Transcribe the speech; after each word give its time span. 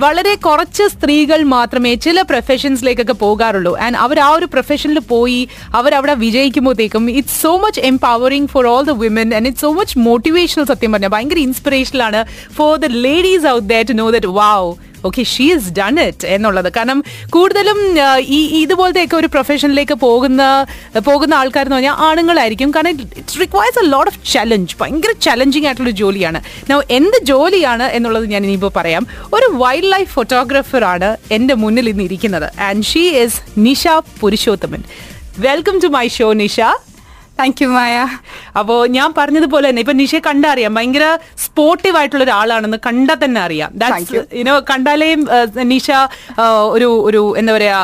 വളരെ 0.00 0.34
കുറച്ച് 0.34 0.82
സ്ത്രീകൾ 0.82 1.42
മാത്രമേ 1.42 1.94
ചില 1.94 2.22
പ്രൊഫഷൻസിലേക്കൊക്കെ 2.22 3.12
പോകാറുള്ളൂ. 3.12 3.76
ആൻഡ് 3.76 3.96
അവർ 3.96 4.18
ആ 4.20 4.28
ഒരു 4.28 4.44
പ്രൊഫഷനിൽ 4.44 4.98
പോയി 4.98 5.48
അവർ 5.74 5.94
അവിടെ 5.94 6.14
വിജയിക്കുമ്പോഴത്തേക്കും 6.14 7.10
it's 7.10 7.42
so 7.42 7.56
much 7.56 7.80
empowering 7.80 8.48
for 8.48 8.66
all 8.66 8.82
the 8.82 8.90
women 8.90 9.34
and 9.34 9.46
it's 9.46 9.60
so 9.60 9.72
much 9.72 9.98
motivational 9.98 10.64
സത്യം 10.64 10.92
പറഞ്ഞാൽ 10.92 11.08
ഭയങ്കര 11.08 11.38
ആണ് 12.02 12.22
for 12.54 12.76
the 12.76 12.90
ladies 13.06 13.46
out 13.46 13.68
that 13.68 13.88
to 13.88 13.92
know 13.92 14.10
that 14.10 14.26
wow 14.26 14.68
okay 15.08 15.24
she 15.34 15.46
is 15.56 15.72
done 15.80 15.94
it 16.06 16.26
എന്നുള്ളത്. 16.36 16.70
കാരണം 16.78 16.98
കൂടുതലും 17.36 17.80
ഈ 18.38 18.40
ഇതുപോലത്തെ 18.62 18.82
ഇതുപോലത്തെയൊക്കെ 18.84 19.16
ഒരു 19.16 19.28
പ്രൊഫഷനിലേക്ക് 19.34 19.94
പോകുന്ന 20.04 20.42
പോകുന്ന 21.08 21.34
ആൾക്കാർ 21.40 21.64
എന്ന് 21.66 21.76
പറഞ്ഞാൽ 21.76 21.96
ആണുങ്ങളായിരിക്കും. 22.06 22.68
കാരണം 22.76 22.92
it's 23.20 23.38
requires 23.42 23.78
a 23.82 23.84
lot 23.94 24.10
of 24.10 24.18
challenge 24.32 24.76
ഭയങ്കര 24.80 25.12
ചലഞ്ചിങ് 25.26 25.66
ആയിട്ടുള്ള 25.68 25.92
ജോലിയാണ്. 26.00 26.40
എന്ത് 26.98 27.18
ജോലിയാണ് 27.30 27.86
എന്നുള്ളത് 27.96 28.26
ഞാൻ 28.32 28.40
ഇനിയിപ്പോൾ 28.46 28.72
പറയാം. 28.78 29.04
ഒരു 29.36 29.48
വൈൽഡ് 29.62 29.92
ലൈഫ് 29.94 30.10
ഫോട്ടോഗ്രാഫറാണ് 30.16 31.10
എന്റെ 31.36 31.54
മുന്നിൽ 31.62 31.88
ഇന്ന് 31.92 32.04
ഇരിക്കുന്നത്. 32.08 32.48
And 32.68 32.88
she 32.90 33.04
is 33.24 33.40
Nisha 33.66 33.86
Purushothaman. 34.22 34.82
Welcome 35.46 35.78
to 35.84 35.90
my 35.98 36.06
show 36.18 36.28
Nisha. 36.42 36.60
Thank 37.38 37.60
you 37.62 37.68
Maya 37.68 37.94
അപ്പോ 38.58 38.74
ഞാൻ 38.86 39.08
പറഞ്ഞതുപോലെ 39.16 39.66
തന്നെ 39.68 39.82
ഇപ്പൊ 39.82 39.92
നിഷയെ 39.92 40.20
കണ്ട 40.20 40.44
അറിയാം 40.46 40.74
ഭയങ്കര 40.74 41.04
സ്പോർട്ടീവ് 41.44 41.96
ആയിട്ടുള്ള 41.96 42.24
ഒരാളാണെന്ന് 42.24 42.78
കണ്ടാൽ 42.86 43.18
തന്നെ 43.24 43.40
അറിയാം. 43.40 43.70
ഇനോ. 44.10 44.20
യുനോ 44.38 44.54
കണ്ടാലേയും 44.70 45.22
നിഷ 45.70 45.88
ഒരു 46.74 46.88
ഒരു 47.06 47.22
എന്താ 47.36 47.52
പറയാ 47.52 47.78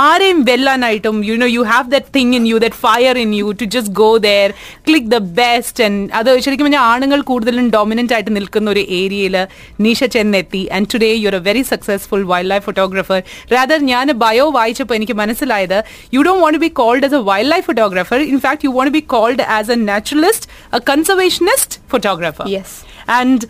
ആരെയും 0.00 0.40
വെല്ലാനായിട്ടും 0.42 1.16
you 1.28 1.36
know 1.36 1.48
you 1.48 1.62
have 1.70 1.88
that 1.90 2.12
thing 2.16 2.34
in 2.34 2.46
you 2.46 2.58
that 2.58 2.80
fire 2.84 3.18
in 3.18 3.32
you 3.34 3.52
to 3.62 3.68
just 3.74 3.94
go 4.00 4.10
there 4.26 4.52
click 4.86 5.10
the 5.14 5.20
best 5.40 5.84
and 5.84 6.04
അത് 6.12 6.30
ശരിക്കും 6.40 6.66
പറഞ്ഞാൽ 6.66 6.84
ആണുങ്ങൾ 6.90 7.22
കൂടുതലും 7.22 7.68
ഡോമിനന്റ് 7.70 8.14
ആയിട്ട് 8.14 8.36
നിൽക്കുന്ന 8.36 8.70
ഒരു 8.70 8.84
ഏരിയയിൽ 9.00 9.38
Nisha 9.80 10.00
ചെന്നെത്തി. 10.16 10.62
And 10.74 10.88
today 10.94 11.10
you 11.14 11.28
are 11.28 11.36
a 11.36 11.42
very 11.48 11.64
successful 11.72 12.22
wildlife 12.50 12.64
photographer 12.68 13.20
rather 13.52 13.80
ഞാൻ 13.84 14.06
ബയോ 14.24 14.46
വായിച്ചപ്പോൾ 14.50 14.94
എനിക്ക് 14.94 15.16
മനസ്സിലായത് 15.22 15.78
you 16.14 16.22
don't 16.22 16.44
want 16.44 16.58
be 16.58 16.72
called 16.80 17.04
as 17.04 17.18
a 17.20 17.24
wildlife 17.52 17.66
photographer 17.66 18.20
in 18.30 18.38
fact 18.40 18.72
you 18.76 18.86
to 18.88 18.94
be 18.98 19.02
called 19.14 19.40
as 19.58 19.68
a 19.68 19.78
naturalist, 19.90 20.44
a 20.78 20.82
conservationist 20.90 21.72
photographer. 21.94 22.46
Yes. 22.56 22.70
And 23.18 23.40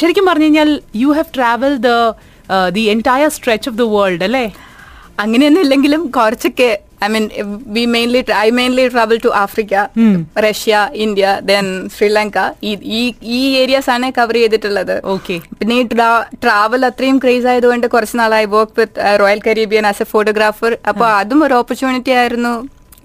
ശരിക്കും 0.00 0.24
പറഞ്ഞു 0.28 0.46
കഴിഞ്ഞാൽ 0.46 0.70
you 1.02 1.10
have 1.18 1.30
travel 1.36 1.74
the 1.88 1.90
the 2.76 2.82
entire 2.94 3.30
stretch 3.36 3.68
of 3.70 3.78
the 3.82 3.84
world 3.96 4.24
അല്ലേ? 4.28 4.46
അങ്ങനെയൊന്നും 5.22 5.62
ഇല്ലെങ്കിലും 5.64 6.02
കുറച്ചൊക്കെ 6.16 6.68
I 7.04 7.08
mean 7.14 7.24
we 7.76 7.82
mainly 7.94 8.20
I 8.44 8.48
mainly 8.58 8.84
travel 8.94 9.18
to 9.24 9.30
Africa 9.42 9.74
Russia 10.44 10.74
India 11.04 11.26
then 11.50 11.66
Sri Lanka 11.96 12.38
ഈ 12.70 13.02
ഈ 13.38 13.40
areas 13.62 13.90
ആണ് 13.94 14.08
കവർ 14.18 14.36
ചെയ്തിട്ടുള്ളത്. 14.42 14.94
ഓക്കെ 15.14 15.36
പിന്നെ 15.58 15.74
ഈ 15.82 15.84
ട്രാവൽ 16.44 16.84
അത്രയും 16.90 17.18
ക്രേസ് 17.24 17.48
ആയതുകൊണ്ട് 17.52 17.86
കുറച്ച് 17.94 18.16
നാളായി 18.22 18.48
work 18.54 18.78
with 18.80 19.18
Royal 19.22 19.42
Caribbean 19.48 19.86
as 19.90 20.02
a 20.06 20.08
photographer 20.14 20.74
അപ്പോൾ 20.92 21.08
അതും 21.20 21.42
ഒരു 21.48 21.56
ഓപ്പർച്യൂണിറ്റി 21.62 22.14
ആയിരുന്നു. 22.22 22.54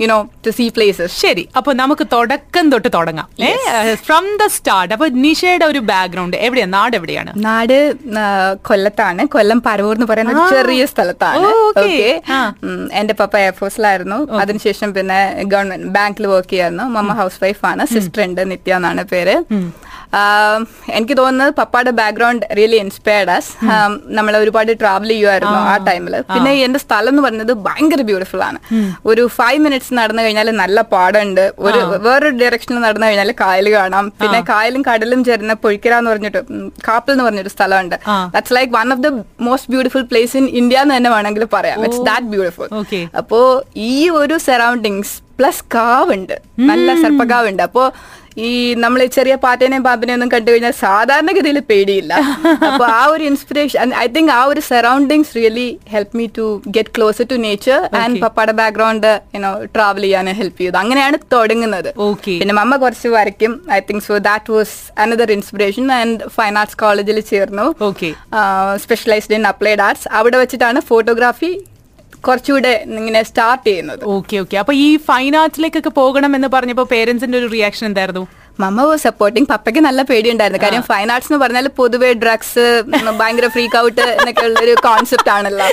യുനോ 0.02 0.18
ടു 0.46 0.52
സീ 0.58 0.66
പ്ലേസസ് 0.76 1.14
ശരി 1.22 1.44
അപ്പൊ 1.58 1.72
നമുക്ക് 1.82 2.06
തുടക്കം 2.14 2.66
തൊട്ട് 2.74 2.90
തുടങ്ങാം. 2.96 3.28
ഫ്രം 4.06 4.26
ദ 4.42 4.48
സ്റ്റാർട്ട് 4.58 4.94
അപ്പൊ 4.96 5.08
നിഷയുടെ 5.26 5.66
ഒരു 5.72 5.80
ബാക്ക്ഗ്രൗണ്ട് 5.92 6.38
എവിടെയാണ് 6.48 6.74
നാട് 6.78 6.96
എവിടെയാണ്? 7.00 7.32
നാട് 7.48 7.78
കൊല്ലത്താണ്. 8.70 9.26
കൊല്ലം 9.36 9.62
പരവൂർ 9.68 9.96
എന്ന് 9.98 10.08
പറയുന്ന 10.12 10.34
ഒരു. 10.36 10.56
ചെറിയ 10.56 10.86
സ്ഥലത്താണ്. 10.94 11.50
ഓക്കെ. 11.68 12.10
എന്റെ 13.02 13.16
പപ്പ 13.22 13.38
എയർഫോഴ്സിലായിരുന്നു 13.46 14.20
അതിനുശേഷം 14.44 14.90
പിന്നെ 14.98 15.20
ഗവൺമെന്റ് 15.54 15.92
ബാങ്കിൽ 15.98 16.28
വർക്ക് 16.34 16.52
ചെയ്യായിരുന്നു. 16.54 16.88
മമ്മ 16.98 17.14
ഹൗസ് 17.22 17.40
വൈഫ് 17.44 17.64
ആണ്. 17.72 17.86
സിസ്റ്റർ 17.96 18.24
ഉണ്ട് 18.28 18.42
നിത്യ 18.52 18.80
എന്നാണ് 18.80 19.04
പേര്. 19.14 19.36
എനിക്ക് 20.94 21.18
തോന്നുന്നത് 21.18 21.52
പപ്പയുടെ 21.54 21.92
ബാക്ക്ഗ്രൗണ്ട് 21.92 22.46
റിയലി 22.58 22.76
ഇൻസ്പയർഡ് 22.76 23.32
അസ് 23.32 23.52
നമ്മൾ 24.10 24.38
ഒരുപാട് 24.38 24.72
ട്രാവൽ 24.80 25.10
ചെയ്യുമായിരുന്നു 25.10 25.58
ആ. 25.64 25.76
ടൈമിൽ 25.88 26.14
പിന്നെ 26.30 26.52
എന്റെ 26.66 26.80
സ്ഥലം 26.80 27.10
എന്ന് 27.10 27.22
പറയുന്നത് 27.22 27.54
ഭയങ്കര 27.68 28.02
ബ്യൂട്ടിഫുൾ 28.02 28.42
ആണ്. 28.44 28.60
ഒരു 29.06 29.28
ഫൈവ് 29.38 29.60
മിനിറ്റ്സ് 29.60 29.94
നടന്നു 29.94 30.22
കഴിഞ്ഞാൽ 30.22 30.50
നല്ല 30.56 30.82
പാടമുണ്ട് 30.94 31.44
ഒരു 31.60 31.78
വേറൊരു 32.06 32.36
ഡയറക്ഷനിൽ 32.38 32.82
നടന്നു 32.82 33.08
കഴിഞ്ഞാൽ 33.08 33.32
കായൽ 33.44 33.70
കാണാം. 33.74 34.06
പിന്നെ 34.22 34.40
കായലും 34.52 34.82
കടലും 34.90 35.24
ചേരുന്ന 35.24 35.54
പൊഴിക്കര 35.64 35.94
എന്ന് 36.00 36.12
പറഞ്ഞിട്ട് 36.12 36.40
കാപ്പൽ 36.40 36.90
കാപ്പിൽ 36.90 37.14
എന്ന് 37.14 37.24
പറഞ്ഞൊരു 37.24 37.50
സ്ഥലമുണ്ട്. 37.50 37.96
That's 38.34 38.54
like 38.54 38.74
one 38.74 38.88
of 38.94 39.02
the 39.02 39.10
most 39.42 39.72
beautiful 39.72 40.04
place 40.04 40.38
in 40.38 40.46
India 40.60 40.80
എന്ന് 40.80 40.96
തന്നെ 40.96 41.10
വേണമെങ്കിൽ 41.10 41.46
പറയാം. 41.54 41.78
ഇറ്റ്സ് 41.86 42.04
ദാറ്റ് 42.06 42.28
ബ്യൂട്ടിഫുൾ 42.28 42.68
അപ്പോ 43.16 43.40
ഈ 43.88 43.94
ഒരു 44.20 44.38
സറൗണ്ടിങ്സ് 44.48 45.16
പ്ലസ് 45.38 45.64
കാവുണ്ട്. 45.76 46.34
നല്ല 46.70 46.90
സർപ്പകാവുണ്ട് 47.04 47.62
അപ്പോ 47.64 47.84
ഈ 48.48 48.50
നമ്മൾ 48.84 49.00
ചെറിയ 49.16 49.34
പാറ്റേനെയും 49.44 49.84
പാമ്പിനെ 49.88 50.12
ഒന്നും 50.16 50.30
കണ്ടു 50.34 50.50
കഴിഞ്ഞാൽ 50.52 50.74
സാധാരണഗതിയിൽ 50.82 51.60
പേടിയില്ല. 51.70 52.14
അപ്പൊ 52.68 52.84
ആ 52.98 53.02
ഒരു 53.14 53.24
ഇൻസ്പിറേഷൻ 53.30 53.94
ഐ 54.04 54.06
തിങ്ക് 54.16 54.32
ആ 54.38 54.42
ഒരു 54.52 54.62
surroundings 54.70 55.34
really 55.38 55.68
help 55.94 56.18
me 56.20 56.26
to 56.38 56.46
get 56.78 56.94
closer 56.98 57.28
to 57.32 57.38
nature 57.46 57.80
and. 58.02 58.20
പപ്പയുടെ 58.26 58.54
ബാക്ക്ഗ്രൗണ്ട് 58.62 59.10
യുനോ 59.38 59.52
ട്രാവൽ 59.76 60.06
ചെയ്യാൻ 60.08 60.30
ഹെൽപ്പ് 60.42 60.60
ചെയ്തു. 60.64 60.78
അങ്ങനെയാണ് 60.84 61.20
തുടങ്ങുന്നത്. 61.36 61.90
പിന്നെ 62.42 62.56
മമ്മ 62.60 62.76
കുറച്ച് 62.86 63.12
വരയ്ക്കും. 63.18 63.56
I 63.78 63.80
think 63.90 64.06
so 64.10 64.18
that 64.30 64.54
was 64.58 64.78
another 65.06 65.32
inspiration 65.38 65.88
and 66.00 66.30
fine 66.38 66.54
arts 66.64 66.80
കോളേജിൽ 66.84 67.20
ചേർന്നു. 67.34 67.68
Okay 67.90 68.12
specialised 68.86 69.38
in 69.40 69.46
applied 69.54 69.84
arts 69.90 70.08
അവിടെ 70.20 70.40
വെച്ചിട്ടാണ് 70.44 70.82
ഫോട്ടോഗ്രാഫി 70.92 71.52
കുറച്ചുകൂടെ 72.28 72.74
ഇങ്ങനെ 73.00 73.22
സ്റ്റാർട്ട് 73.30 73.66
ചെയ്യുന്നത്. 73.70 74.04
ഓക്കെ 74.18 74.38
ഓക്കെ 74.44 74.58
അപ്പൊ 74.64 74.74
ഈ 74.86 74.90
ഫൈൻ 75.10 75.36
ആർട്സിലേക്കൊക്കെ 75.44 75.94
പോകണം 76.02 76.34
എന്ന് 76.40 76.50
പറഞ്ഞപ്പോ 76.58 76.86
പേരൻസിന്റെ 76.96 77.40
ഒരു 77.42 77.50
റിയാക്ഷൻ 77.56 77.86
എന്തായിരുന്നു? 77.92 78.26
മമ്മ 78.62 78.84
വാസ് 78.88 79.04
സപ്പോർട്ടിങ് 79.08 79.48
പപ്പയ്ക്ക് 79.52 79.82
നല്ല 79.86 80.02
പേടിയുണ്ടായിരുന്നു. 80.08 80.60
കാര്യം 80.64 80.82
ഫൈൻ 80.88 81.10
ആർട്സ് 81.14 81.30
എന്ന് 81.30 81.38
പറഞ്ഞാൽ 81.44 81.68
പൊതുവെ 81.78 82.10
ഡ്രഗ്സ് 82.24 82.66
ഭയങ്കര 83.20 83.48
ഫ്രീക്ക് 83.54 83.78
ഔട്ട് 83.82 84.02
എന്നൊക്കെ 84.16 84.44
ഉള്ള 84.48 84.58
ഒരു 84.66 84.74
കോൺസെപ്റ്റ് 84.88 85.32
ആണല്ലോ 85.36 85.68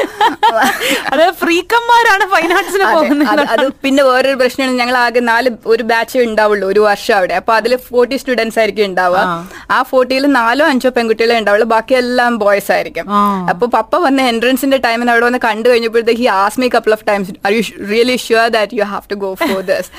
അത് 1.15 1.25
ഫ്രീക്കന്മാരാണ് 1.41 2.25
ഫൈൻ 2.35 2.53
ആർട്സിന് 2.59 2.87
പോകുന്നത്. 2.97 3.43
അത് 3.55 3.65
പിന്നെ 3.85 4.03
വേറൊരു 4.11 4.39
പ്രശ്നമാണ്. 4.43 4.77
ഞങ്ങൾ 4.83 4.99
ആകെ 5.05 5.23
നാല് 5.31 5.51
ഒരു 5.75 5.87
ബാച്ചേ 5.91 6.23
ഉണ്ടാവുള്ളൂ 6.29 6.69
ഒരു 6.75 6.83
വർഷം 6.89 7.15
അവിടെ. 7.19 7.35
അപ്പൊ 7.41 7.55
അതിൽ 7.61 7.75
ഫോർട്ടി 7.89 8.19
സ്റ്റുഡൻസ് 8.23 8.61
ആയിരിക്കും 8.63 8.87
ഉണ്ടാവുക. 8.91 9.25
ആ 9.71 9.79
ഫോർട്ടിയിൽ 9.91 10.27
നാലോ 10.39 10.65
അഞ്ചോ 10.73 10.91
പെൺകുട്ടികളെ 10.97 11.39
ഉണ്ടാവുള്ളൂ. 11.41 11.67
ബാക്കിയെല്ലാം 11.75 12.33
ബോയ്സ് 12.43 12.71
ആയിരിക്കും. 12.77 13.07
അപ്പൊ 13.53 13.67
പപ്പ 13.77 13.97
വന്ന 14.07 14.23
എൻട്രൻസിന്റെ 14.33 14.79
ടൈമിൽ 14.87 15.11
അവിടെ 15.11 15.25
വന്ന് 15.29 15.41
കണ്ടു 15.47 15.67
കഴിഞ്ഞപ്പോഴത്തേക്ക് 15.69 16.21
he 16.23 16.29
as 16.43 16.61
me 16.61 16.69
couple 16.75 16.93
of 16.97 17.05
times 17.11 17.35
are 17.47 17.53
you 17.57 17.63
really 17.93 18.17
sure 18.27 18.49
that 18.57 18.79
you 18.79 18.85
have 18.93 19.07
to 19.13 19.19
go 19.25 19.31
for 19.43 19.61
this 19.71 19.91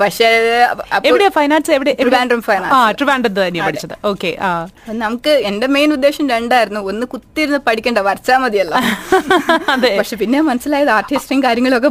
പക്ഷേ 0.00 0.30
ഫൈനാൻസ് 1.38 1.70
പഠിച്ചത്. 3.66 3.94
ഓക്കെ 4.10 4.30
നമുക്ക് 5.02 5.32
എന്റെ 5.50 5.66
മെയിൻ 5.76 5.92
ഉദ്ദേശം 5.96 6.24
രണ്ടായിരുന്നു. 6.34 6.80
ഒന്ന് 6.90 7.06
കുത്തിരുന്ന് 7.12 7.60
പഠിക്കണ്ട 7.68 7.98
വരച്ചാ 8.08 8.36
മതിയല്ലോ. 8.44 8.78
പക്ഷെ 10.00 10.16
പിന്നെ 10.22 10.40
മനസ്സിലായത് 10.48 10.90
ആർട്ടിസ്റ്റും 10.96 11.42
കാര്യങ്ങളൊക്കെ 11.46 11.88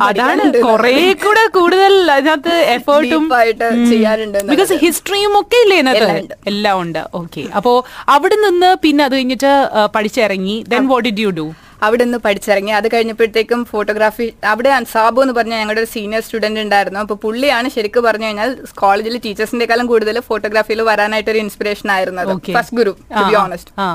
കൊറേ 0.68 0.96
കൂടെ 1.26 1.46
കൂടുതൽ 1.58 1.94
അതിനകത്ത് 2.18 2.56
എഫേർട്ടും 2.76 3.26
Deep 3.32 3.90
ചെയ്യാനുണ്ട് 3.92 4.40
ബിക്കോസ് 4.52 4.74
ഹിസ്റ്ററിയും 4.84 5.34
ഒക്കെ 5.40 5.58
ഇല്ലേ 5.66 5.78
എല്ലാം 6.54 6.78
ഉണ്ട്. 6.86 7.00
ഓക്കെ 7.20 7.44
അപ്പോ 7.58 7.74
അവിടെ 8.16 8.38
നിന്ന് 8.46 8.78
പിന്നെ 8.84 9.04
അത് 9.04 9.14
കഴിഞ്ഞിട്ട് 9.16 9.52
പഠിച്ചിറങ്ങി. 9.96 10.56
Then 10.74 10.86
what 10.92 11.06
did 11.08 11.24
you 11.26 11.30
do 11.40 11.46
അവിടെ 11.86 12.04
നിന്ന് 12.04 12.20
പഠിച്ചിറങ്ങി. 12.26 12.72
അത് 12.80 12.88
കഴിഞ്ഞപ്പോഴത്തേക്കും 12.94 13.66
ഫോട്ടോഗ്രാഫി 13.72 14.34
അവിടെ 14.52 14.72
സാബു 14.94 15.22
എന്ന് 15.22 15.34
പറഞ്ഞ 15.38 15.56
ഞങ്ങളുടെ 15.62 15.82
ഒരു 15.84 15.90
സീനിയർ 15.96 16.22
സ്റ്റുഡന്റ് 16.28 16.60
ഉണ്ടായിരുന്നു. 16.66 17.00
അപ്പോൾ 17.00 17.18
പുള്ളിയാണ് 17.24 17.70
ശരിക്കും 17.76 18.04
പറഞ്ഞു 18.08 18.26
കഴിഞ്ഞാൽ 18.26 18.50
കോളേജിൽ 18.84 19.18
ടീച്ചേഴ്സിന്റെക്കാളും 19.26 19.88
കൂടുതൽ 19.94 20.20
ഫോട്ടോഗ്രാഫിയിൽ 20.30 20.82
വരാനായിട്ട് 20.92 21.32
ഒരു 21.34 21.42
ഇൻസ്പിറേഷൻ 21.46 21.90
ആയിരുന്നത്. 21.96 22.32
First 22.60 22.78
guru 22.82 22.94
to 23.18 23.24
be 23.32 23.38
honest 23.44 23.74
ആ. 23.86 23.88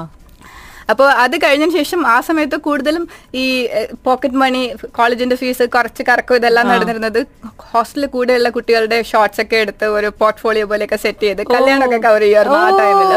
അപ്പോൾ 0.89 1.09
അത് 1.23 1.37
കഴിഞ്ഞതിന് 1.45 1.75
ശേഷം 1.79 2.01
ആ 2.07 2.17
സമയത്ത് 2.27 2.57
കൂടുതലും 2.67 3.05
ഈ 3.35 3.45
പോക്കറ്റ് 4.07 4.39
മണി 4.43 4.63
കോളേജിന്റെ 4.99 5.37
ഫീസ് 5.41 5.65
കുറച്ച് 5.77 6.03
കറക്കും 6.09 6.39
ഇതെല്ലാം 6.41 6.67
നടന്നിരുന്നത് 6.73 7.21
ഹോസ്റ്റലിൽ 7.71 8.09
കൂടെയുള്ള 8.15 8.49
കുട്ടികളുടെ 8.57 8.99
ഷോർട്സ് 9.11 9.41
ഒക്കെ 9.45 9.57
എടുത്ത് 9.65 9.87
ഒരു 9.97 10.09
പോർട്ട്ഫോളിയോ 10.21 10.67
പോലെയൊക്കെ 10.73 10.99
സെറ്റ് 11.05 11.25
ചെയ്ത് 11.27 11.43
കല്യാണമൊക്കെ 11.55 11.99
കവർ 12.07 12.23
ചെയ്യാറുണ്ട് 12.27 12.59
ആ 12.59 12.71
ടൈമിൽ. 12.81 13.11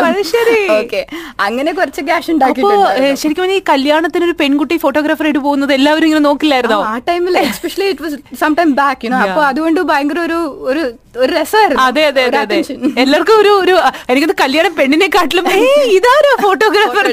ഓക്കെ 0.79 1.01
അങ്ങനെ 1.47 1.71
കുറച്ച് 1.79 2.01
ക്യാഷ് 2.07 2.31
ഉണ്ടാക്കിയിട്ടുണ്ട്. 2.33 3.15
ശരിക്കും 3.21 3.53
ഈ 3.57 3.59
കല്യാണത്തിന് 3.71 4.25
ഒരു 4.29 4.35
പെൺകുട്ടി 4.41 4.77
ഫോട്ടോഗ്രാഫർ 4.85 5.27
ആയിട്ട് 5.29 5.41
പോകുന്നത് 5.47 5.73
എല്ലാവരും 5.77 6.07
ഇങ്ങനെ 6.09 6.23
നോക്കില്ലായിരുന്നോ? 6.29 6.79
ആ 6.91 6.95
ടൈമിൽ 7.09 7.37
especially 7.43 7.87
it 7.93 8.03
was 8.05 8.17
some 8.41 8.53
time 8.59 8.71
back 8.81 9.07
അപ്പോൾ 9.09 9.23
അപ്പൊ 9.27 9.43
അതുകൊണ്ട് 9.51 9.79
ഭയങ്കര 9.91 10.19
ഒരു 10.27 10.39
ഒരു 10.71 10.83
ഒരു 11.15 11.31
രസമായിരുന്നു. 11.33 11.83
അതെ 11.85 12.01
അതെ 12.09 12.21
അതെ 12.27 12.39
അതെ. 12.41 12.57
എല്ലാവർക്കും 13.03 13.35
ഒരു 13.41 13.51
ഒരു 13.63 13.75
എനിക്കത് 14.11 14.33
കല്യാണം 14.41 14.73
പെണ്ണിനെക്കാട്ടിലും 14.79 15.45
കാട്ടിലും 15.45 15.91
ഇതാരോ 15.97 16.31
ഫോട്ടോഗ്രാഫർ 16.43 17.07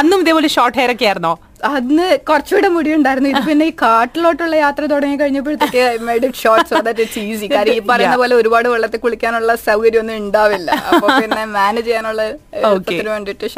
അന്നും 0.00 0.18
ഇതേപോലെ 0.24 0.48
ഷോർട്ട് 0.56 0.78
ഹെയർ 0.80 0.92
ഒക്കെ 0.94 1.06
ആയിരുന്നോ? 1.08 1.32
അന്ന് 1.70 2.06
കുറച്ചുകൂടെ 2.28 2.68
മുടി 2.74 2.90
ഉണ്ടായിരുന്നു. 2.96 3.28
ഇത് 3.32 3.40
പിന്നെ 3.46 3.64
ഈ 3.70 3.74
കാട്ടിലോട്ടുള്ള 3.80 4.54
യാത്ര 4.56 4.82
തുടങ്ങി 4.92 5.16
കഴിഞ്ഞപ്പോഴത്തേക്ക് 5.22 5.82
it 6.18 6.40
short 6.42 6.68
so 6.70 6.76
that 6.86 7.02
it's 7.04 7.24
easy 7.26 7.46
കാര്യം 7.54 7.76
ഈ 7.78 7.82
പറയുന്ന 7.90 8.16
പോലെ 8.22 8.34
ഒരുപാട് 8.40 8.68
വെള്ളത്തിൽ 8.74 9.02
കുളിക്കാനുള്ള 9.04 9.54
സൗകര്യം 9.68 10.02
ഒന്നും 10.04 10.16
ഉണ്ടാവില്ല. 10.22 10.70
അപ്പൊ 10.90 11.06
പിന്നെ 11.20 11.44
മാനേജ് 11.56 11.86
ചെയ്യാനുള്ള 11.88 12.22
വേണ്ടിട്ട് 13.08 13.48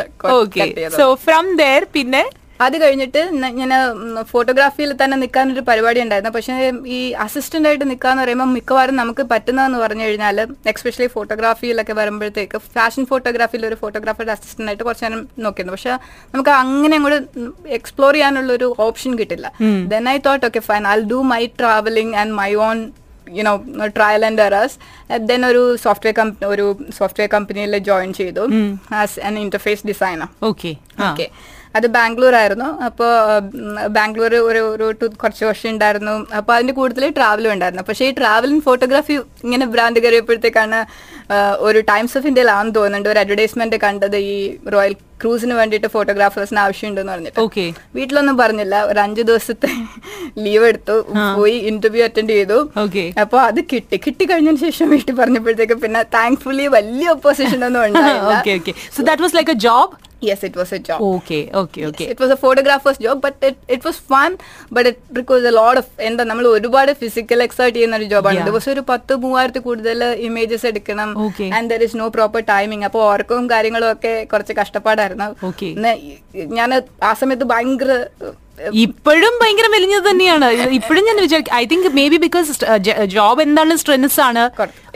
സോ 1.00 1.06
ഫ്രം 1.26 1.46
ദർ 1.62 1.84
പിന്നെ 1.96 2.22
അത് 2.66 2.76
കഴിഞ്ഞിട്ട് 2.82 3.20
ഞാൻ 3.60 3.70
ഫോട്ടോഗ്രാഫിയിൽ 4.32 4.90
തന്നെ 5.02 5.16
നിൽക്കാൻ 5.22 5.52
ഒരു 5.54 5.62
പരിപാടി 5.68 6.00
ഉണ്ടായിരുന്നു. 6.04 6.32
പക്ഷേ 6.36 6.54
ഈ 6.96 6.98
അസിസ്റ്റന്റ് 7.24 7.68
ആയിട്ട് 7.68 7.86
നിൽക്കാന്ന് 7.92 8.22
പറയുമ്പോൾ 8.24 8.48
മിക്കവാറും 8.56 8.96
നമുക്ക് 9.02 9.24
പറ്റുന്നതെന്ന് 9.32 9.78
പറഞ്ഞു 9.84 10.04
കഴിഞ്ഞാൽ 10.08 10.38
എക്സ്പെഷ്യലി 10.72 11.08
ഫോട്ടോഗ്രാഫിയിലൊക്കെ 11.16 11.96
വരുമ്പോഴത്തേക്ക് 12.00 12.60
ഫാഷൻ 12.76 13.04
ഫോട്ടോഗ്രാഫിയിൽ 13.12 13.64
ഒരു 13.70 13.78
ഫോട്ടോഗ്രാഫറുടെ 13.82 14.34
അസിസ്റ്റന്റ് 14.36 14.70
ആയിട്ട് 14.72 14.84
കുറച്ച് 14.88 15.04
നേരം 15.06 15.22
നോക്കിയിരുന്നു. 15.46 15.76
പക്ഷെ 15.76 15.92
നമുക്ക് 16.34 16.54
അങ്ങനെ 16.62 16.96
അങ്ങോട്ട് 17.00 17.20
എക്സ്പ്ലോർ 17.80 18.14
ചെയ്യാനുള്ള 18.18 18.52
ഒരു 18.58 18.70
ഓപ്ഷൻ 18.88 19.12
കിട്ടില്ല. 19.20 19.46
Then 19.92 20.06
I 20.14 20.16
thought 20.28 20.46
okay 20.50 20.62
fine 20.70 20.86
I 20.94 20.96
do 21.12 21.20
my 21.34 21.42
travelling 21.60 22.16
and 22.22 22.34
my 22.42 22.50
own 22.68 22.78
you 23.38 23.42
know 23.48 23.86
trial 23.96 24.22
and 24.28 24.42
errors 24.46 24.76
then 25.30 25.40
ഒരു 25.50 25.62
സോഫ്റ്റ്വെയർ 25.84 26.14
കമ്പനി 26.20 26.46
ഒരു 26.54 26.66
സോഫ്റ്റ്വെയർ 26.98 27.28
കമ്പനിയിൽ 27.34 27.76
ജോയിൻ 27.88 28.10
ചെയ്തു 28.20 28.44
as 29.02 29.18
an 29.28 29.34
interface 29.44 29.84
designer 29.90 30.28
okay 30.50 30.72
okay 31.08 31.26
അത് 31.74 31.86
ബാംഗ്ലൂർ 31.86 32.34
ആയിരുന്നു 32.34 32.82
അപ്പോൾ 32.84 33.10
ബാംഗ്ലൂർ 33.88 34.34
ഒരു 34.42 34.60
ഒരു 34.72 34.90
ടു- 34.92 35.16
കുറച്ച് 35.16 35.44
വർഷം 35.44 35.70
ഉണ്ടായിരുന്നു. 35.70 36.26
അപ്പോൾ 36.36 36.54
അതിന്റെ 36.54 36.72
കൂടുതൽ 36.72 37.10
ട്രാവലും 37.10 37.52
ഉണ്ടായിരുന്നു. 37.52 37.82
പക്ഷേ 37.82 38.04
ഈ 38.04 38.10
ട്രാവലിംഗ് 38.10 38.62
ഫോട്ടോഗ്രാഫി 38.62 39.12
ഇങ്ങനെ 39.44 39.66
ബ്രാൻഡ് 39.66 40.00
കയറിയപ്പോഴത്തേക്കാണ് 40.00 40.78
ഒരു 41.58 41.80
ടൈംസ് 41.80 42.18
ഓഫ് 42.18 42.26
ഇന്ത്യയിലാണെന്ന് 42.26 42.74
തോന്നുന്നുണ്ട്. 42.74 43.08
ഒരു 43.08 43.18
അഡ്വർടൈസ്മെന്റ് 43.18 43.76
കണ്ടത് 43.76 44.16
ഈ 44.16 44.34
റോയൽ 44.72 44.92
ക്രൂസിന് 45.22 45.54
വേണ്ടിയിട്ട് 45.54 45.86
ഫോട്ടോഗ്രാഫേഴ്സിന് 45.86 46.58
ആവശ്യമുണ്ടെന്ന് 46.58 47.12
പറഞ്ഞിട്ട്. 47.12 47.40
ഓക്കെ 47.40 47.64
വീട്ടിലൊന്നും 47.94 48.36
പറഞ്ഞില്ല. 48.36 48.84
ഒരു 48.84 48.98
അഞ്ചു 48.98 49.22
ദിവസത്തെ 49.22 49.70
ലീവ് 50.44 50.64
എടുത്തു. 50.64 50.96
പോയി 51.36 51.56
ഇന്റർവ്യൂ 51.70 52.04
അറ്റൻഡ് 52.04 52.32
ചെയ്തു. 52.32 52.58
ഓക്കെ 52.78 53.12
അപ്പൊ 53.20 53.38
അത് 53.40 53.60
കിട്ടി. 53.72 53.96
കിട്ടി 54.06 54.24
കഴിഞ്ഞതിന് 54.24 54.60
ശേഷം 54.66 54.90
വീട്ടിൽ 54.90 55.14
പറഞ്ഞപ്പോഴത്തേക്ക് 55.14 55.74
പിന്നെ 55.74 56.02
താങ്ക്ഫുള്ളി 56.14 56.66
വലിയ 56.68 57.08
ഒപ്പോസിഷൻ 57.08 57.64
ഒന്നും 57.64 57.82
ഉണ്ടായില്ല. 57.86 58.70
So 58.96 59.02
that 59.02 59.22
was 59.22 59.36
like 59.36 59.50
a 59.50 59.60
job 59.60 60.09
yes 60.28 60.44
a 60.76 60.78
job. 60.88 61.00
Okay, 61.10 61.40
okay, 61.60 61.82
okay. 61.88 62.06
Yes, 62.06 62.12
it 62.14 62.18
was 62.22 62.30
a 62.34 62.38
photographer's 62.42 62.98
job, 63.04 63.18
but 63.24 63.36
it, 63.48 63.56
it 63.76 63.82
was 63.88 63.96
fun, 64.12 64.30
but 64.76 64.84
it 64.90 64.98
requires 65.18 65.46
a 65.52 65.54
lot 65.60 65.76
of 65.80 65.86
എന്താ 66.08 66.24
നമ്മൾ 66.30 66.46
ഒരുപാട് 66.56 66.92
physical 67.02 67.38
excite 67.46 67.76
ചെയ്യുന്ന 67.76 68.00
ഒരു 68.00 68.06
ജോബാണ് 68.12 68.40
ദിവസം 68.50 68.70
ഒരു 68.74 68.82
പത്ത് 68.92 69.12
മൂവായിരത്തി 69.24 69.62
കൂടുതൽ 69.68 70.02
ഇമേജസ് 70.28 70.66
എടുക്കണം. 70.72 71.10
And 71.58 71.70
there 71.72 71.82
is 71.86 71.98
no 72.02 72.08
proper 72.18 72.42
timing 72.52 72.86
അപ്പോൾ 72.90 73.04
ഉറക്കവും 73.12 73.48
കാര്യങ്ങളും 73.54 73.88
ഒക്കെ 73.94 74.14
കുറച്ച് 74.34 74.56
കഷ്ടപ്പാടായിരുന്നു. 74.60 75.28
ഞാൻ 76.60 76.70
ആ 77.10 77.12
സമയത്ത് 77.22 77.48
ഭയങ്കര 77.54 77.90
ഇപ്പോഴും 78.84 79.34
ഭയങ്കര 79.42 79.66
മെലിഞ്ഞത് 79.74 80.04
തന്നെയാണ്. 80.10 80.48
ഇപ്പോഴും 80.78 81.02
ഞാൻ 81.08 81.16
വിചാരിക്കും 81.24 81.54
I 81.54 81.64
think 81.72 81.88
maybe 82.12 82.18
because 82.24 82.52
job 83.14 83.42
എന്താണ് 83.46 83.76
സ്ട്രെസ് 83.82 84.20
ആണ്. 84.28 84.44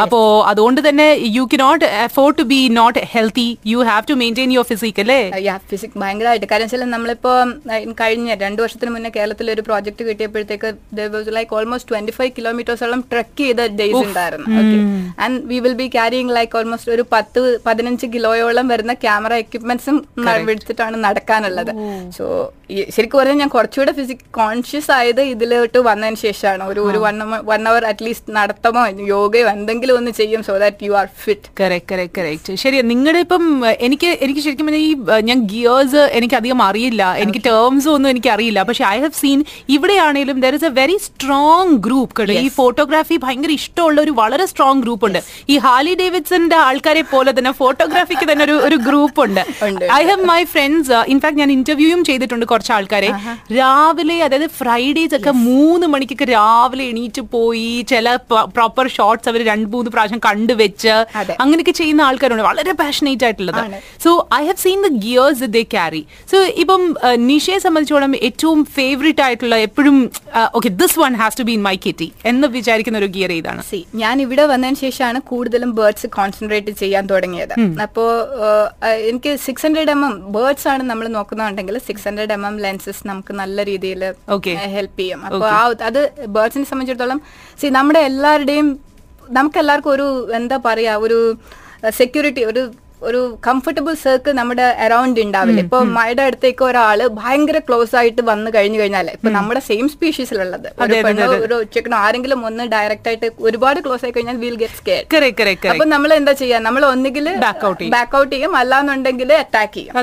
അപ്പോ 0.04 0.20
അതുകൊണ്ട് 0.50 0.80
തന്നെ 0.88 1.06
you 1.36 1.44
can 1.50 1.58
not 1.62 1.84
afford 2.04 2.36
to 2.38 2.44
be 2.52 2.60
not 2.78 3.00
healthy 3.12 3.46
you 3.72 3.78
have 3.90 4.04
to 4.10 4.16
maintain 4.22 4.52
your 4.56 4.66
physique 4.70 5.00
അല്ലേ 5.04 5.20
ഫിസിക് 5.72 5.96
ഭയങ്കരമായിട്ട്. 6.02 6.46
കാരണം 6.52 6.66
വെച്ചാൽ 6.66 6.90
നമ്മളിപ്പോ 6.96 7.32
കഴിഞ്ഞ 8.00 8.36
രണ്ടു 8.44 8.62
വർഷത്തിന് 8.64 8.92
മുന്നേ 8.94 9.12
കേരളത്തിൽ 9.16 9.52
ഒരു 9.54 9.64
പ്രോജക്ട് 9.68 10.02
കിട്ടിയപ്പോഴത്തേക്ക് 10.08 11.32
ലൈക്ക് 11.38 11.54
ഓൾമോസ്റ്റ് 11.58 11.90
ട്വന്റി 11.92 12.14
ഫൈവ് 12.18 12.32
കിലോമീറ്റേഴ്സോളം 12.38 13.02
ട്രക്ക് 13.12 13.38
ചെയ്ത 13.44 13.60
ഡേയ്സ് 13.80 14.02
ഉണ്ടായിരുന്നു. 14.06 14.46
And 15.26 15.40
we 15.52 15.60
will 15.66 15.76
be 15.82 15.88
carrying 15.96 16.34
like 16.38 16.58
almost 16.60 16.92
ഒരു 16.96 17.06
പത്ത് 17.14 17.42
പതിനഞ്ച് 17.66 18.08
കിലോയോളം 18.16 18.68
വരുന്ന 18.74 18.94
ക്യാമറ 19.06 19.34
എക്യുപ്മെന്റ്സും 19.44 19.98
എടുത്തിട്ടാണ് 20.54 20.96
നടക്കാനുള്ളത്. 21.04 21.72
സോ 22.18 22.24
ശരിക്കും 22.96 23.18
പറഞ്ഞാൽ 23.18 23.38
ഞാൻ 23.42 23.50
കുറച്ചുകൂടെ 23.54 23.92
ഫിസിക് 23.98 24.24
കോൺഷ്യസ് 24.38 24.90
ആയത് 24.98 25.22
ഇതിലോട്ട് 25.32 25.78
വന്നതിന് 25.88 26.18
ശേഷമാണ്. 26.24 26.62
ഒരു 26.72 26.80
ഒരു 26.90 26.98
one 27.06 27.16
one 27.50 27.62
hour 27.72 27.82
at least 27.90 28.34
നടത്തമോ 28.38 28.82
യോഗയോ 29.14 29.46
എന്തെങ്കിലും 29.56 29.94
ഒന്ന് 30.00 30.12
ചെയ്യും 30.20 30.40
so 30.48 30.54
that 30.64 30.86
you 30.88 30.92
are 31.00 31.08
fit 31.24 31.48
correct 31.60 31.88
correct 31.92 32.20
correct 32.20 32.56
ശരി 32.64 32.78
നിങ്ങളുടെ 32.92 33.20
ഇപ്പം 33.26 33.44
എനിക്ക് 33.86 34.10
എനിക്ക് 34.26 34.42
ശരിക്കും 34.46 34.66
പറഞ്ഞാൽ 34.68 34.84
ഈ 34.88 34.92
ഞാൻ 35.30 35.38
ഗിയേഴ്സ് 35.52 36.02
എനിക്ക് 36.18 36.36
അധികം 36.40 36.60
അറിയില്ല. 36.68 37.02
എനിക്ക് 37.24 37.42
ടേംസ് 37.48 37.88
ഒന്നും 37.94 38.10
എനിക്ക് 38.14 38.30
അറിയില്ല. 38.34 38.60
പക്ഷെ 38.70 38.84
I 38.94 38.96
have 39.04 39.16
seen 39.22 39.40
ഇവിടെയാണെങ്കിലും 39.76 40.38
there 40.44 40.56
is 40.58 40.68
a 40.70 40.72
very 40.80 40.96
strong 41.06 41.74
group 41.86 42.14
കേട്ടോ 42.20 42.36
ഈ 42.46 42.50
ഫോട്ടോഗ്രാഫി 42.58 43.18
ഭയങ്കര 43.26 43.52
ഇഷ്ടമുള്ള 43.60 43.98
ഒരു 44.06 44.14
വളരെ 44.20 44.46
സ്ട്രോങ് 44.52 44.82
ഗ്രൂപ്പ് 44.84 45.06
ഉണ്ട്. 45.08 45.20
ഈ 45.52 45.56
ഹാലി 45.66 45.94
ഡേവിഡ്സന്റെ 46.02 46.58
ആൾക്കാരെ 46.66 47.04
പോലെ 47.14 47.32
തന്നെ 47.38 47.54
ഫോട്ടോഗ്രാഫിക്ക് 47.62 48.28
തന്നെ 48.32 48.44
ഒരു 48.48 48.56
ഒരു 48.68 48.78
ഗ്രൂപ്പ് 48.88 49.20
ഉണ്ട്. 49.26 49.42
ഉണ്ട്, 49.68 49.84
I 49.98 50.02
have 50.10 50.24
my 50.32 50.40
friends 50.54 50.92
in fact 51.14 51.40
ഞാൻ 51.42 51.52
ഇന്റർവ്യൂയും 51.58 52.02
ചെയ്തിട്ടുണ്ട് 52.10 52.46
കുറച്ച് 52.52 52.72
ആൾക്കാരെ. 52.78 53.10
രാവിലെ 53.58 54.16
അതായത് 54.26 54.48
ഫ്രൈഡേസ് 54.60 55.14
ഒക്കെ 55.18 55.32
മൂന്ന് 55.48 55.86
മണിക്കൊക്കെ 55.94 56.26
രാവിലെ 56.36 56.84
എണീറ്റ് 56.92 57.22
പോയി 57.34 57.70
ചില 57.92 58.16
പ്രോപ്പർ 58.56 58.86
ഷോർട്സ് 58.96 59.28
അവർ 59.32 59.40
രണ്ട് 59.50 59.68
മൂന്ന് 59.74 59.92
പ്രാവശ്യം 59.94 60.20
കണ്ടുവെച്ച്. 60.28 60.94
അങ്ങനെയൊക്കെ 61.42 61.74
ചെയ്യുന്ന 61.80 62.02
ആൾക്കാരുണ്ട്. 62.08 62.44
വളരെ 62.50 62.74
പാഷനേറ്റ് 62.82 63.24
ആയിട്ടുള്ളത്. 63.28 63.60
So 64.04 64.10
I 64.40 64.42
have 64.48 64.60
seen 64.66 64.80
the 64.86 64.90
gears 65.06 65.50
they 65.56 65.62
carry 65.76 66.02
so 66.32 66.38
ഇപ്പം 66.64 66.82
നിഷയെ 67.30 67.58
സംബന്ധിച്ചോളം 67.66 68.12
ഏറ്റവും 68.28 68.60
ഫേവറേറ്റ് 68.78 69.24
ആയിട്ടുള്ള 69.26 69.56
എപ്പോഴും 69.68 69.98
okay 70.58 70.72
this 70.82 70.98
one 71.04 71.14
has 71.22 71.38
to 71.40 71.46
be 71.50 71.54
in 71.58 71.62
my 71.68 71.76
kitty 71.86 72.08
എന്ന് 72.32 72.46
വിചാരിക്കുന്ന 72.56 72.98
ഒരു 73.02 73.10
ഗിയർ 73.16 73.32
ഏതാണ്? 73.38 73.62
സി 73.70 73.80
ഞാൻ 74.02 74.16
ഇവിടെ 74.26 74.44
വന്നതിന് 74.52 74.78
ശേഷമാണ് 74.84 75.18
കൂടുതലും 75.30 75.70
ബേർഡ്സ് 75.78 76.08
കോൺസെൻട്രേറ്റ് 76.18 76.72
ചെയ്യാൻ 76.82 77.04
തുടങ്ങിയത്. 77.12 77.54
അപ്പോ 77.84 78.04
എനിക്ക് 79.10 79.30
six 79.46 79.64
hundred 79.66 79.92
M 79.94 80.00
M 80.06 80.14
birds 80.36 80.66
ആണ് 80.72 80.82
നമ്മൾ 80.90 81.06
നോക്കുന്നുണ്ടെങ്കിൽ 81.16 81.76
six 81.88 82.06
hundred 82.08 82.32
M 82.36 82.42
M 82.48 82.56
lenses 82.64 83.02
നമുക്ക് 83.10 83.23
നല്ല 83.32 83.64
രീതിയിൽ. 83.64 84.02
ഹെൽപ്പ് 84.74 84.98
ചെയ്യും 84.98 85.24
അപ്പൊ 85.24 85.46
ആ 85.48 85.62
അത് 85.80 86.00
ബേർഡ്സിനെ 86.26 86.64
സംബന്ധിച്ചിടത്തോളം 86.64 87.20
സി 87.60 87.66
നമ്മുടെ 87.70 88.00
എല്ലാവരുടെയും 88.00 88.80
നമുക്ക് 89.30 89.58
എല്ലാവർക്കും 89.58 89.90
ഒരു 89.90 90.06
എന്താ 90.34 90.56
പറയാ 90.64 90.98
ഒരു 90.98 91.18
സെക്യൂരിറ്റി 91.90 92.44
ഒരു 92.44 92.62
ഒരു 93.02 93.20
കംഫർട്ടബിൾ 93.46 93.94
സർക്കിൾ 94.02 94.32
നമ്മുടെ 94.32 94.66
അറൌണ്ട് 94.84 95.18
ഉണ്ടാവില്ല. 95.20 95.60
ഇപ്പൊ 95.60 95.78
മഴയുടെ 95.96 96.22
അടുത്തേക്ക് 96.22 96.64
ഒരാൾ 96.64 97.08
ഭയങ്കര 97.18 97.58
ക്ലോസ് 97.58 97.96
ആയിട്ട് 97.96 98.22
വന്നു 98.28 98.50
കഴിഞ്ഞു 98.54 98.78
കഴിഞ്ഞാൽ 98.80 99.08
ഇപ്പൊ 99.14 99.30
നമ്മുടെ 99.30 99.60
സെയിം 99.60 99.86
സ്പീഷീസിലുള്ളത് 99.88 100.68
ഒരു 100.84 100.94
പെണ്ണോ 101.06 101.26
ഒരു 101.46 101.54
ഉച്ചക്കണോ 101.64 101.96
ആരെങ്കിലും 101.96 102.40
ഒന്ന് 102.46 102.64
ഡയറക്റ്റ് 102.74 103.08
ആയിട്ട് 103.08 103.28
ഒരുപാട് 103.40 103.80
ക്ലോസ് 103.86 104.04
ആയി 104.06 104.12
കഴിഞ്ഞാൽ 104.12 104.36
വിൽ 104.36 104.56
ഗെറ്റ് 104.56 104.78
സ്കെയർ 104.80 105.02
അപ്പൊ 105.72 105.86
നമ്മൾ 105.94 106.12
എന്താ 106.14 106.32
ചെയ്യാ? 106.32 106.58
നമ്മൾ 106.58 106.84
ഒന്നുകിൽ 106.84 107.26
ബാക്ക്ഔട്ട് 107.44 107.66
out 107.66 107.78
ചെയ്യും. 107.78 107.92
ബാക്ക് 107.96 108.16
ഔട്ട് 108.16 108.32
ചെയ്യും. 108.34 108.54
അല്ലാന്നുണ്ടെങ്കിൽ 108.56 109.32
അറ്റാക്ക് 109.34 109.74
ചെയ്യും. 109.74 109.94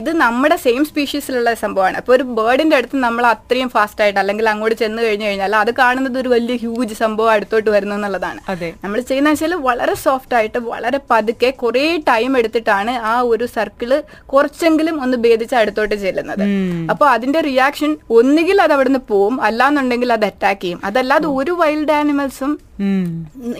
ഇത് 0.00 0.10
നമ്മുടെ 0.16 0.56
സെയിം 0.56 0.84
സ്പീഷീസിലുള്ള 0.84 1.54
സംഭവമാണ്. 1.64 1.96
അപ്പൊ 1.96 2.12
ഒരു 2.12 2.22
ബേർഡിന്റെ 2.38 2.76
അടുത്ത് 2.76 2.96
നമ്മൾ 3.06 3.26
അത്രയും 3.26 3.68
ഫാസ്റ്റ് 3.68 4.02
ആയിട്ട് 4.02 4.18
അല്ലെങ്കിൽ 4.18 4.48
അങ്ങോട്ട് 4.48 4.76
ചെന്ന് 4.76 5.02
കഴിഞ്ഞു 5.02 5.26
കഴിഞ്ഞാൽ 5.26 5.56
അത് 5.56 5.70
കാണുന്നത് 5.74 6.18
ഒരു 6.18 6.28
വലിയ 6.28 6.56
ഹ്യൂജ് 6.56 6.94
സംഭവം 6.94 7.30
അടുത്തോട്ട് 7.30 7.70
വരുന്നു 7.70 7.94
എന്നുള്ളതാണ്. 7.94 8.40
അതെ. 8.48 8.70
നമ്മൾ 8.84 9.00
ചെയ്യുന്ന 9.02 9.30
വെച്ചാൽ 9.30 9.54
വളരെ 9.68 9.94
സോഫ്റ്റ് 10.06 10.34
ആയിട്ട് 10.34 10.58
വളരെ 10.72 11.00
പതുക്കെ 11.10 11.50
കുറെ 11.62 11.84
ടൈം 12.08 12.32
എടുത്തിട്ടാണ് 12.46 12.94
ആ 13.12 13.14
ഒരു 13.32 13.44
സർക്കിൾ 13.56 13.90
കുറച്ചെങ്കിലും 14.32 14.96
ഒന്ന് 15.06 15.16
ഭേദിച്ച് 15.24 15.56
അടുത്തോട്ട് 15.62 15.94
ചെല്ലുന്നത്. 16.04 16.44
അപ്പൊ 16.92 17.06
അതിന്റെ 17.16 17.40
റിയാക്ഷൻ 17.50 17.92
ഒന്നുകിൽ 18.18 18.60
അത് 18.66 18.72
അവിടുന്ന് 18.76 19.02
പോവും 19.12 19.36
അല്ലാന്നുണ്ടെങ്കിൽ 19.48 20.12
അത് 20.18 20.26
അറ്റാക്ക് 20.32 20.62
ചെയ്യും. 20.62 20.80
അതല്ലാതെ 20.84 21.28
ഒരു 21.40 21.54
വൈൽഡ് 21.62 21.94
ആനിമൽസും. 22.00 22.52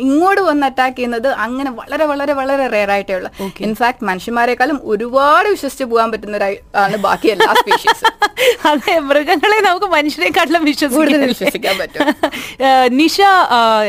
ഇങ്ങോട്ട് 0.02 0.42
വന്ന് 0.48 0.66
അറ്റാക്ക് 0.68 0.96
ചെയ്യുന്നത് 0.96 1.28
അങ്ങനെ 1.44 1.70
വളരെ 1.78 2.04
വളരെ 2.10 2.32
വളരെ 2.40 2.64
റെയർ 2.74 2.90
ആയിട്ടേ 2.96 3.14
ഉള്ളൂ. 3.18 3.30
ഇൻഫാക്ട് 3.66 4.04
മനുഷ്യന്മാരെക്കാളും 4.10 4.78
ഒരുപാട് 4.92 5.48
വിശ്വസിച്ച് 5.54 5.86
പോകാൻ 5.92 6.10
പറ്റുന്ന 6.12 6.36
ആണ് 6.84 6.98
ബാക്കി 7.06 7.30
എല്ലാ 7.36 7.50
സ്പീഷീസ് 7.60 8.04
അതെ 8.70 8.94
മൃഗങ്ങളെ 9.08 9.58
നമുക്ക് 9.66 9.86
മനുഷ്യരെക്കാട്ടിലും 9.94 10.62
വിശ്വസിക്കാൻ 10.68 11.74
പറ്റും. 11.80 12.08
നിഷ 13.00 13.16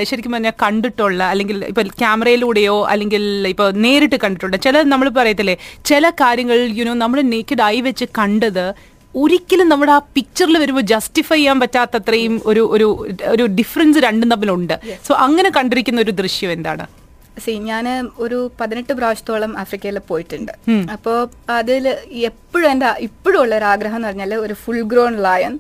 ശരിക്കും 0.10 0.34
പറഞ്ഞാൽ 0.36 0.56
കണ്ടിട്ടുള്ള 0.64 1.22
അല്ലെങ്കിൽ 1.34 1.58
ഇപ്പൊ 1.72 1.82
ക്യാമറയിലൂടെയോ 2.02 2.78
അല്ലെങ്കിൽ 2.94 3.24
ഇപ്പൊ 3.54 3.66
നേരിട്ട് 3.86 4.18
കണ്ടിട്ടുണ്ട് 4.24 4.58
ചില 4.66 4.82
നമ്മൾ 4.94 5.10
പറയത്തില്ലേ 5.20 5.56
ചില 5.90 6.10
കാര്യങ്ങൾ 6.22 6.60
യുനോ 6.80 6.94
നമ്മൾ 7.04 7.20
നേക്കഡ് 7.34 7.66
ആയി 7.68 7.82
വെച്ച് 7.88 8.08
കണ്ടത് 8.20 8.66
ഒരിക്കലും 9.16 9.70
നമ്മുടെ 9.70 9.92
ആ 9.92 9.98
പിക്ചറിൽ 9.98 10.58
വരുമ്പോൾ 10.58 10.82
ജസ്റ്റിഫൈ 10.82 11.36
ചെയ്യാൻ 11.36 11.60
പറ്റാത്തത്രയും 11.60 12.42
ഒരു 12.46 12.70
ഒരു 12.72 13.08
ഒരു 13.28 13.44
ഡിഫറൻസ് 13.44 13.98
രണ്ടും 13.98 14.32
തമ്മിലുണ്ട്. 14.32 14.80
സോ 15.06 15.14
അങ്ങനെ 15.14 15.50
കണ്ടിരിക്കുന്ന 15.50 16.02
ഒരു 16.02 16.12
ദൃശ്യം 16.12 16.52
എന്താണ്? 16.52 16.97
സി 17.46 17.54
ഞാൻ 17.70 17.86
ഒരു 18.26 18.38
പതിനെട്ട് 18.60 18.94
പ്രാവശ്യത്തോളം 19.00 19.52
ആഫ്രിക്കയിൽ 19.64 19.98
പോയിട്ടുണ്ട്. 20.12 20.52
അപ്പോൾ 20.96 21.18
അതിൽ 21.60 21.86
എപ്പോഴും 22.30 22.68
എന്റെ 22.72 22.90
ഇപ്പോഴും 23.08 23.40
ഉള്ള 23.44 23.54
ഒരു 23.60 23.68
ആഗ്രഹം 23.74 23.98
എന്ന് 24.00 24.10
പറഞ്ഞാൽ 24.10 24.34
ഒരു 24.46 24.56
ഫുൾ 24.64 24.82
ഗ്രോൺ 24.92 25.14
ലയൺ 25.26 25.54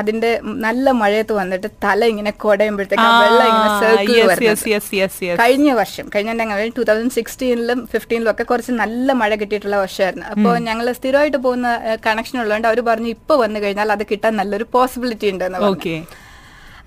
അതിന്റെ 0.00 0.30
നല്ല 0.66 0.90
മഴയത്ത് 1.00 1.34
വന്നിട്ട് 1.40 1.68
തല 1.84 2.00
ഇങ്ങനെ 2.12 2.32
കൊടയുമ്പോഴത്തേക്ക് 2.44 3.08
വെള്ളം 3.24 3.46
ഇങ്ങനെ 3.52 3.70
സർക്കിൾ. 3.82 4.14
കഴിഞ്ഞ 5.42 5.70
വർഷം 5.80 6.06
കഴിഞ്ഞ 6.14 6.68
ടൂ 6.78 6.84
തൗസൻഡ് 6.90 7.16
സിക്സ്റ്റീനിലും 7.18 7.80
ഫിഫ്റ്റീനിലും 7.94 8.30
ഒക്കെ 8.34 8.46
കുറച്ച് 8.52 8.72
നല്ല 8.82 9.12
മഴ 9.22 9.30
കിട്ടിയിട്ടുള്ള 9.42 9.78
വർഷമായിരുന്നു. 9.84 10.26
അപ്പോൾ 10.34 10.54
ഞങ്ങൾ 10.68 10.86
സ്ഥിരമായിട്ട് 11.00 11.38
പോകുന്ന 11.46 11.68
കണക്ഷൻ 12.06 12.38
ഉള്ളതുകൊണ്ട് 12.44 12.70
അവർ 12.70 12.80
പറഞ്ഞു 12.90 13.10
ഇപ്പൊ 13.16 13.36
വന്നു 13.44 13.60
കഴിഞ്ഞാൽ 13.64 13.92
അത് 13.96 14.06
കിട്ടാൻ 14.12 14.34
നല്ലൊരു 14.40 14.68
പോസിബിലിറ്റി 14.76 15.28
ഉണ്ടെന്ന് 15.34 15.60
പറഞ്ഞു. 15.64 15.76
ഓക്കെ 15.76 15.96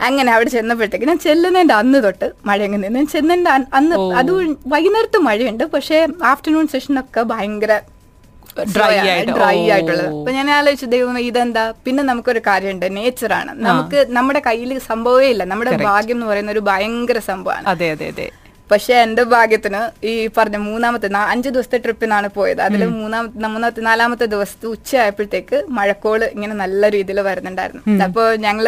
അങ്ങനെ 0.01 0.29
അവിടെ 0.33 0.49
ചെന്നപ്പോഴത്തേക്ക് 0.49 1.07
ഞാൻ 1.11 1.19
ചെല്ലുന്നതിന്റെ 1.19 1.73
അന്ന് 1.73 2.03
തൊട്ട് 2.03 2.27
മഴ 2.45 2.59
അങ്ങ് 2.67 2.79
നിന്ന് 2.83 3.05
ചെന്നതിന്റെ 3.13 3.51
അന്ന് 3.79 3.95
അത് 4.19 4.31
വൈകുന്നേരത്ത് 4.73 5.19
മഴയുണ്ട്. 5.27 5.63
പക്ഷേ 5.75 6.07
ആഫ്റ്റർനൂൺ 6.31 6.67
സെഷനൊക്കെ 6.67 7.23
ഭയങ്കര 7.33 7.79
ഡ്രൈ. 8.75 8.95
ഡ്രൈ 9.37 9.57
ആയിട്ടുള്ളത്. 9.73 10.07
അപ്പൊ 10.19 10.31
ഞാൻ 10.37 10.47
ആലോചിച്ചു 10.51 10.85
ദൈവം 10.85 11.19
ഇതെന്താ? 11.19 11.63
പിന്നെ 11.85 12.03
നമുക്കൊരു 12.03 12.41
കാര്യമുണ്ട്. 12.47 12.85
നേച്ചറാണ് 12.97 13.51
നമുക്ക് 13.67 13.99
നമ്മുടെ 14.17 14.41
കയ്യിൽ 14.47 14.79
സംഭവമേ 14.89 15.27
ഇല്ല. 15.33 15.43
നമ്മുടെ 15.43 15.71
ഭാഗ്യം 15.89 16.15
എന്ന് 16.15 16.27
പറയുന്ന 16.31 16.51
ഒരു 16.51 16.63
ഭയങ്കര 16.69 17.19
സംഭവമാണ്. 17.31 17.65
അതെ 17.73 17.89
അതെ 17.95 18.07
അതെ. 18.13 18.27
പക്ഷെ 18.71 18.93
എന്റെ 19.05 19.23
ഭാഗ്യത്തിന് 19.23 19.79
ഈ 20.09 20.11
പറഞ്ഞ 20.37 20.57
മൂന്നാമത്തെ 20.67 21.07
അഞ്ചു 21.07 21.31
അഞ്ച് 21.31 21.49
ദിവസത്തെ 21.55 21.77
ട്രിപ്പിനാണ് 21.77 22.27
പോയത്. 22.35 22.61
അതിൽ 22.61 22.81
മൂന്നാമത്തെ 22.85 23.37
മൂന്നാമത്തെ 23.45 23.81
നാലാമത്തെ 23.81 24.25
ദിവസത്തെ 24.25 24.67
ഉച്ചയായപ്പോഴത്തേക്ക് 24.67 25.57
മഴക്കോൾ 25.77 26.23
ഇങ്ങനെ 26.35 26.55
നല്ല 26.63 26.89
രീതിയിൽ 26.89 27.19
വരുന്നുണ്ടായിരുന്നു. 27.29 28.03
അപ്പോൾ 28.07 28.27
ഞങ്ങൾ 28.35 28.67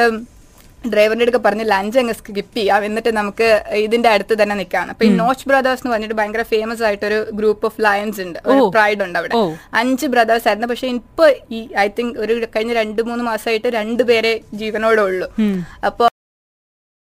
ഡ്രൈവറിന്റെ 0.91 1.25
അടുക്ക 1.25 1.37
പറഞ്ഞ് 1.37 1.65
ലഞ്ച് 1.71 1.99
അങ്ങ് 1.99 2.13
സ്കിപ്പ് 2.13 2.55
ചെയ്യാം 2.57 2.85
എന്നിട്ട് 2.85 3.11
നമുക്ക് 3.17 3.47
ഇതിന്റെ 3.85 4.09
അടുത്ത് 4.09 4.43
തന്നെ 4.43 4.55
നിൽക്കാം 4.55 4.89
അപ്പൊ 4.89 5.05
ഈ 5.05 5.09
നോച്ച് 5.21 5.45
ബ്രദേഴ്സ് 5.49 5.81
എന്ന് 5.83 5.93
പറഞ്ഞിട്ട് 5.93 6.13
ഭയങ്കര 6.13 6.41
ഫേമസ് 6.41 6.83
ആയിട്ടൊരു 6.83 7.19
ഗ്രൂപ്പ് 7.33 7.65
ഓഫ് 7.65 7.81
ലയൻസ് 7.81 8.21
ഉണ്ട്. 8.21 8.39
ഒരു 8.45 8.61
പ്രൈഡ് 8.75 9.03
ഉണ്ട് 9.03 9.19
അവിടെ. 9.19 9.35
അഞ്ച് 9.73 10.05
ബ്രദേഴ്സ് 10.05 10.47
ആയിരുന്നു. 10.47 10.67
പക്ഷെ 10.67 10.87
ഇപ്പൊ 10.87 11.27
ഈ 11.51 11.69
ഐ 11.77 11.87
തിങ്ക് 11.99 12.19
ഒരു 12.19 12.47
കഴിഞ്ഞ 12.55 12.73
രണ്ട് 12.73 13.01
മൂന്ന് 13.01 13.23
മാസമായിട്ട് 13.23 13.67
രണ്ടുപേരെ 13.67 14.41
ജീവനോടെ 14.53 15.01
ഉള്ളൂ. 15.01 15.29
അപ്പൊ 15.85 16.07